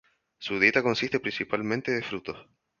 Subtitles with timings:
[0.39, 2.47] Su dieta consiste principalmente de frutos.